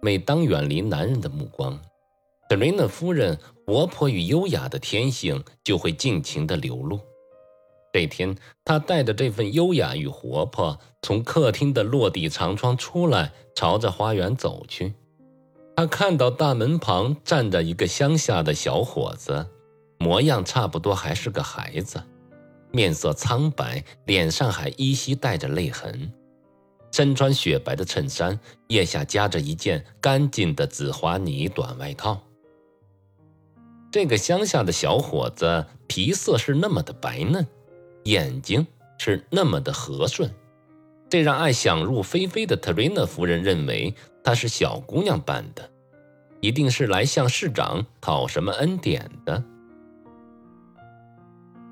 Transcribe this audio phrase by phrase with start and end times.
[0.00, 1.78] 每当远离男人的目光，
[2.48, 7.00] 特瑞娜夫人活泼与优雅的天性就会尽情的流露。
[7.92, 14.94] 这天，她带着这份优雅与活泼，从客厅的落地长窗出来，朝着花园走去。
[15.74, 19.46] 她看到大门旁站着一个乡下的小伙子，
[19.98, 22.00] 模样差不多还是个孩子，
[22.70, 26.12] 面色苍白，脸上还依稀带着泪痕。
[26.90, 32.20] 身穿雪白的衬衫，腋下夹着一件干净的紫花呢短外套。
[33.90, 37.46] 这个乡下的小伙子皮色是那么的白嫩，
[38.04, 38.66] 眼睛
[38.98, 40.30] 是那么的和顺，
[41.08, 45.70] 这让爱想入非非的特瑞娜夫人认为他是小姑娘扮的，
[46.40, 49.42] 一定是来向市长讨什么恩典的。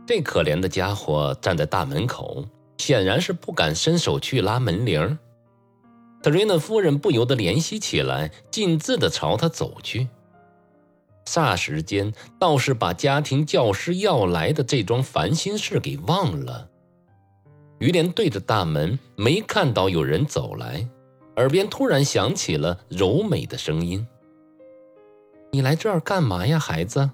[0.06, 2.46] 这可怜的家伙站在大门口。
[2.78, 5.18] 显然是不敢伸手去拉门铃
[6.22, 10.08] 特瑞娜夫人不由得怜惜起来，径自的朝他走去。
[11.24, 16.68] 霎时间，倒是把家庭教师要来的这桩烦心事给忘了。
[17.78, 20.88] 于连对着大门，没看到有人走来，
[21.36, 24.06] 耳边突然响起了柔美的声音
[25.52, 27.10] ：“你来这儿干嘛呀，孩子？”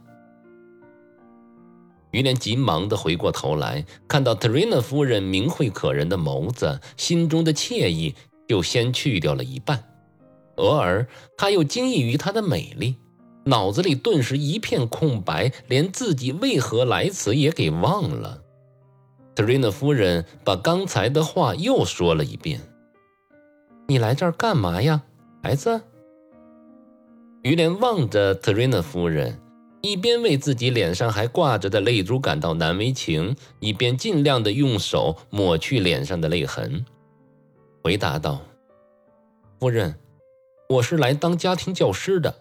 [2.12, 8.14] 于连急忙地回过头来，看到特瑞娜夫人明慧可人的眸子，心中的惬意
[8.46, 9.82] 就先去掉了一半。
[10.56, 12.96] 俄而他又惊异于她的美丽，
[13.46, 18.42] 脑子里顿时一片空白，连自己为何来此也给忘了。
[19.34, 22.60] 特瑞娜夫人把刚才的话又说了一遍
[23.88, 25.02] ：“你来这儿干嘛呀，
[25.42, 25.80] 孩子？”
[27.42, 29.40] 于连望着特瑞娜夫人。
[29.82, 36.86] 一边为自己脸上还挂着的泪珠感到难为情，一边尽量的用手抹去脸上的泪痕，
[37.82, 38.40] 回答道
[39.58, 39.96] ：“夫人，
[40.68, 42.32] 我是来当家庭教师的。”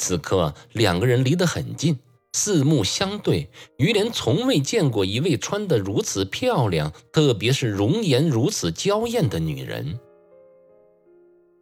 [0.00, 1.98] 此刻两个人离得很近，
[2.32, 3.50] 四目相对。
[3.76, 10.00] 于连从未见过一位穿得如此漂亮，特别是容颜如此娇艳的女人。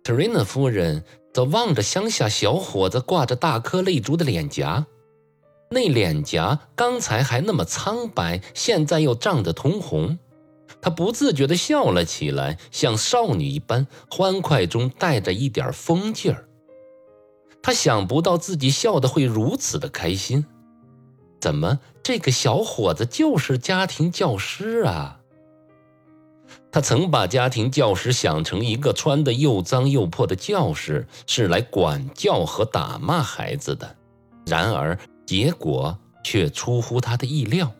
[0.05, 1.03] 特瑞娜夫人。
[1.37, 4.87] 则望着乡下小伙子挂着大颗泪珠的脸颊，
[5.71, 10.19] 那脸颊刚才还那么苍白，现在又涨得通红。
[10.81, 16.49] 他不自觉地笑了起来，像少女一般欢快中带着一点疯劲儿。
[17.63, 20.47] 他想不到自己笑得会如此的开心，
[21.39, 25.16] 怎么这个小伙子就是家庭教师啊？
[26.71, 33.97] 他曾把家庭教师想成一个穿得又脏又破的教师，是来管教和打骂孩子的。
[34.47, 37.73] 然而结果却出乎他的意料。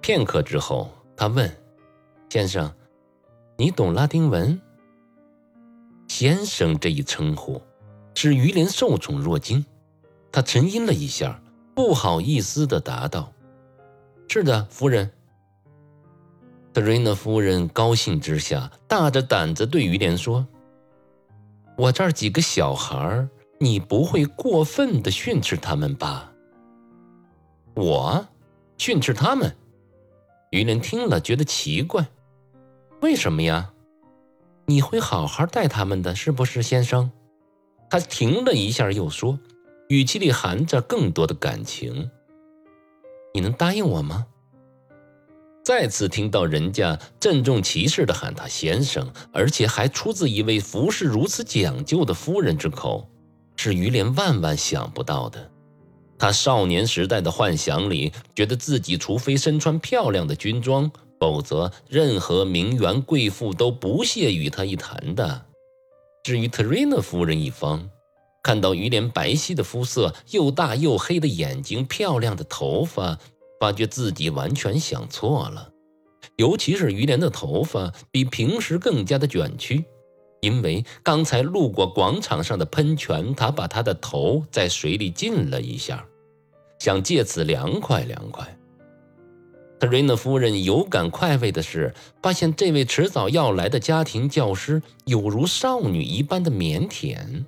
[0.00, 1.50] 片刻之后，他问
[2.28, 2.72] ：“先生，
[3.56, 4.60] 你懂拉丁文
[6.08, 7.62] ？”“先生”这一称呼，
[8.14, 9.64] 使于连受宠若惊。
[10.30, 11.40] 他沉吟了一下，
[11.74, 13.32] 不好意思地答道
[14.28, 15.10] ：“是的，夫人。”
[16.76, 20.46] 特瑞娜夫人高兴之下，大着胆子对于连说
[21.78, 23.26] ：“我这儿几个小孩
[23.58, 26.34] 你不会过分的训斥他们吧？”
[27.74, 28.28] 我
[28.76, 29.56] 训斥他们？
[30.50, 32.08] 于连听了觉得奇怪
[33.00, 33.72] ：“为什么呀？
[34.66, 37.10] 你会好好待他们的，是不是，先生？”
[37.88, 39.38] 他停了一下，又说，
[39.88, 42.10] 语气里含着更多的感情
[43.32, 44.26] ：“你能答应我吗？”
[45.66, 53.10] 再次听到人家郑重其事地喊他先生，而且还出自一位服饰如此讲究的夫人之口，
[53.56, 55.50] 是于连万万想不到的。
[56.16, 60.88] 他少年时代的幻想里，觉得自己除非身穿漂亮的军装，
[61.18, 65.46] 否则任何名媛贵妇都不屑与他一谈的。
[66.22, 67.90] 至于特瑞娜夫人一方，
[68.40, 73.18] 看到于连白皙的肤色、又大又黑的眼睛、漂亮的头发。
[73.60, 75.70] 发觉自己完全想错了，
[76.36, 79.84] 尤其是于连的头发比平时更加的卷曲，
[80.40, 86.04] 因为刚才路过广场上的喷泉，他把他的头在水里浸了一下，
[86.78, 88.58] 想借此凉快凉快。
[89.78, 97.44] 特瑞娜夫人有感快慰的是，发现这位迟早要来的家庭教师有如少女一般的腼腆。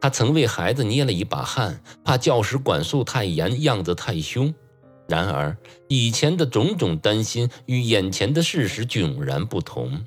[0.00, 4.54] 她曾为孩子捏了一把汗，怕教师管束太严，样子太凶。
[5.08, 5.56] 然而，
[5.88, 10.04] 以前的种种担心与眼前的事实迥然不同。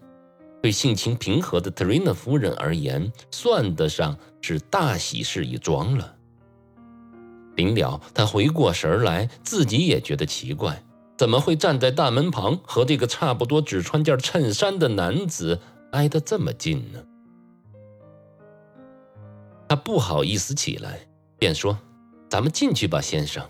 [0.62, 6.16] 对性情平和的特瑞娜夫人而言，算得上是大喜事一桩了。
[7.56, 10.84] 临了，她回过神来，自己也觉得奇怪：
[11.18, 15.60] 怎么会站在大门旁，和这个差不多只穿件衬衫的男子
[15.94, 17.00] 挨得这么近呢？
[19.68, 21.08] 他不好意思起来，
[21.40, 21.80] 便说
[22.30, 23.44] ：“咱们进去吧，先生。”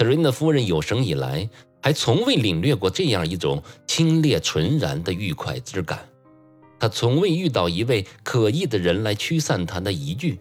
[0.00, 1.46] 特瑞娜夫人有生以来
[1.82, 6.08] 还从未领略过这样一种清冽纯然的愉快之感。
[6.78, 10.40] 她从未遇到一位可疑的人来驱散她的疑惧。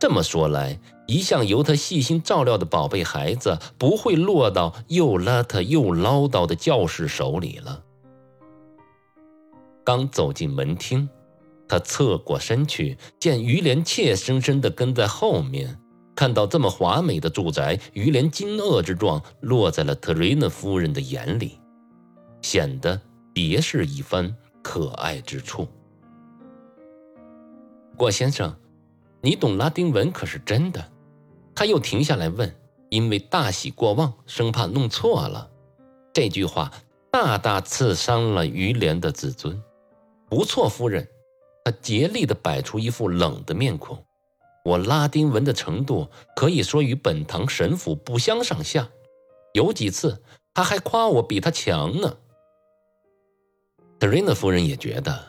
[0.00, 7.84] 这么说来，一向由她细心照料的宝贝孩子不会落到又邋遢又唠叨的教士手里了。
[9.84, 11.08] 刚走进门厅，
[11.68, 15.78] 他侧过身去，见于连怯生生地跟在后面。
[16.16, 21.60] 看到这么华美的住宅，于连惊愕之状落在了特瑞娜夫人的眼里，
[22.40, 22.98] 显得
[23.34, 25.68] 别是一番可爱之处。
[27.96, 28.56] 郭先生，
[29.20, 30.90] 你懂拉丁文可是真的？
[31.54, 32.54] 他又停下来问，
[32.88, 35.50] 因为大喜过望，生怕弄错了。
[36.12, 36.72] 这句话
[37.10, 39.62] 大大刺伤了于连的自尊。
[40.28, 41.06] 不错，夫人。
[41.64, 44.05] 他竭力地摆出一副冷的面孔。
[44.66, 48.88] 我拉丁文的程度可以说与本堂神父不相上下，
[49.54, 50.20] 有几次
[50.52, 52.16] 他还夸我比他强呢。
[54.00, 55.24] 特瑞娜夫人也觉得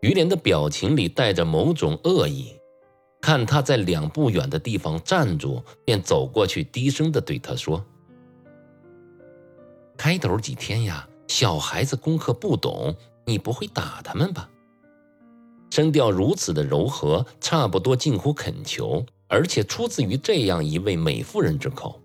[0.00, 2.56] 于连的表情里带着某种恶意，
[3.20, 7.84] 看他在两步远的地方站住，便走过去，低声地对他说
[9.96, 12.92] ：“开头几天呀，小孩子功课不懂，
[13.26, 14.50] 你不会打他们吧？”
[15.72, 21.98] 声调如此的柔和，差不多近乎恳求，而且出自于这样一位美妇人之口，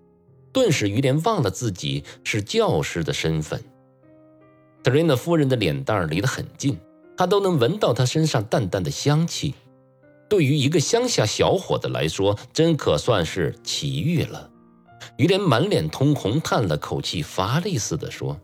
[0.54, 3.62] 顿时于连忘了自己是教师的身份。
[4.82, 6.78] 特瑞娜夫人的脸蛋离得很近，
[7.14, 9.54] 他都能闻到她身上淡淡的香气。
[10.30, 14.48] 对于一个乡下小伙子来说，真可算是奇遇了。
[15.18, 18.40] 于连满脸通红，叹了口气，乏力似的说：“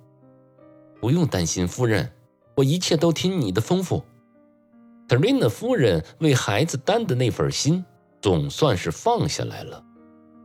[1.00, 2.12] 不用担心，夫人，
[2.56, 4.02] 我一切都听你的吩咐。”
[5.14, 7.84] 特瑞娜夫人为孩子担的那份心，
[8.20, 9.80] 总算是放下来了。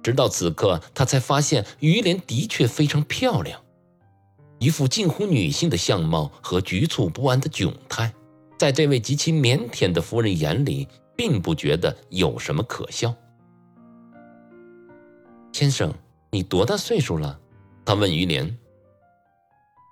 [0.03, 3.59] 直到此刻，她才发现于莲的确非常漂亮，
[4.59, 8.13] 一副近乎女性的相貌和局促不安的窘态，
[8.59, 10.87] 在这位极其腼腆的夫人眼里，
[11.17, 13.11] 并不觉得有什么可笑。
[15.51, 15.91] 先生，
[16.29, 17.39] 你多大岁数了？
[17.83, 18.55] 他问于莲。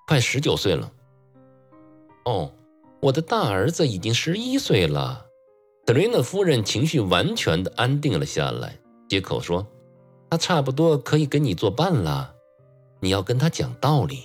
[0.08, 0.92] 快十九岁了。
[2.26, 2.54] 哦。
[3.00, 5.28] 我的大儿子已经十一岁了，
[5.86, 9.66] 德瑞娜夫人情绪完全的安定了下来，接口说
[10.32, 12.34] ：“他差不多可以跟你作伴了。
[13.00, 14.24] 你要跟他讲道理。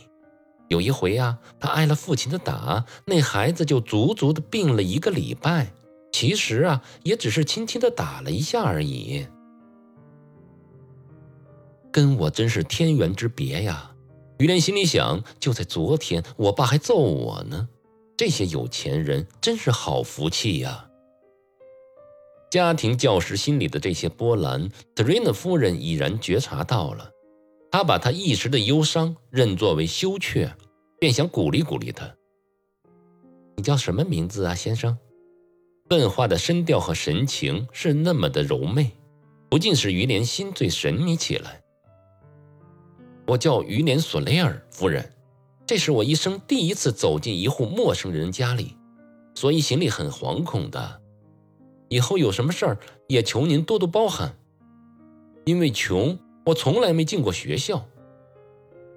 [0.68, 5.70] 有一回呀，他挨了父亲的打，那孩子就足足的病了一个礼拜。
[6.10, 9.26] 其实啊，也只是轻轻的打了一下而已。
[11.92, 13.90] 跟我真是天渊之别呀！”
[14.40, 17.68] 于连心里想：就在昨天，我爸还揍我呢。
[18.24, 20.88] 这些有钱人真是好福气呀！
[22.52, 27.10] 家庭教师心里的这些波澜，特瑞娜夫人已然觉察到了。
[27.72, 30.54] 她把他一时的忧伤认作为羞怯，
[31.00, 32.14] 便想鼓励鼓励他。
[33.56, 34.96] 你叫什么名字啊，先生？
[35.90, 38.92] 问话的声调和神情是那么的柔媚，
[39.50, 41.60] 不禁使于连心醉神迷起来。
[43.26, 45.12] 我叫于连索雷尔夫人。
[45.64, 48.76] 这是我一生第一次走进一户陌生人家里，
[49.34, 51.00] 所以心里很惶恐的。
[51.88, 54.36] 以后有什么事儿，也求您多多包涵。
[55.44, 57.86] 因为穷，我从来没进过学校，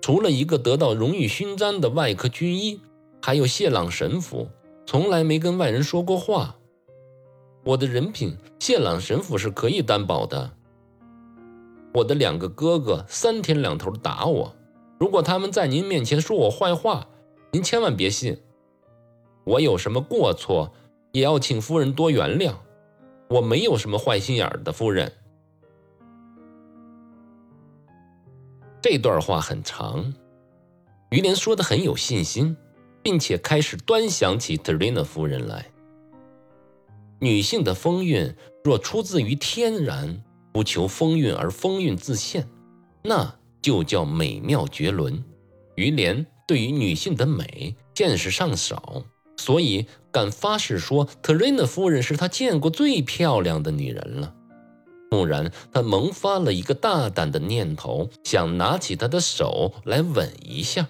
[0.01, 2.81] 除了一个得到荣誉勋章的外科军医，
[3.21, 4.49] 还有谢朗神父，
[4.85, 6.55] 从来没跟外人说过话。
[7.63, 10.51] 我的人品，谢朗神父是可以担保的。
[11.93, 14.55] 我的两个哥哥三天两头打我。
[14.97, 17.07] 如果他们在您面前说我坏话，
[17.51, 18.37] 您千万别信。
[19.43, 20.73] 我有什么过错，
[21.11, 22.55] 也要请夫人多原谅。
[23.29, 25.11] 我没有什么坏心眼的，夫人。
[28.81, 30.13] 这段话很长，
[31.09, 32.55] 于连说的很有信心，
[33.03, 35.71] 并且开始端详起特瑞娜夫人来。
[37.19, 40.23] 女性的风韵若出自于天然，
[40.53, 42.47] 不求风韵而风韵自现，
[43.03, 43.35] 那。
[43.65, 45.23] 就叫美妙绝伦。
[45.73, 49.01] 于连对于女性的美见识尚少，
[49.37, 54.35] 所以敢发誓说特瑞娜夫人是他见过最漂亮的女人了。
[55.09, 60.87] 蓦然，他萌发了一个大胆的念头，想拿起她的手来吻一下。